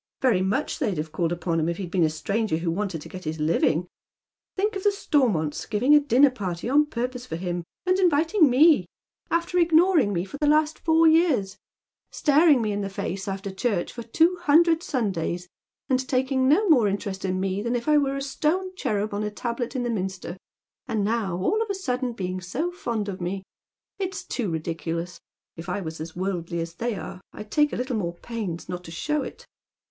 [0.19, 3.07] Very much they'd have called upon him if he'd been a stranger who wanted to
[3.07, 3.87] get his living.
[4.55, 8.41] Think of the Stonnonts ^ving a diunei' pjuty on pui poa© for him, and inviting
[8.49, 8.85] 'iiie—
[9.31, 10.31] alter ignoring o 50 Dead Men's Shoes.
[10.31, 11.57] tae for the last four years—
[12.11, 15.47] staring me in the face, after church, for two hundred Sundays,
[15.87, 19.21] and taking no more interest in me than if I were a stone cherub on
[19.21, 20.35] a tablet in the minster,
[20.87, 23.43] and now, all of a sudden, being so fond of me.
[23.99, 25.19] It's too ridiculous.
[25.59, 28.83] 7f I was as worldly as they are, I'd take a little more pains not
[28.85, 29.45] to show it."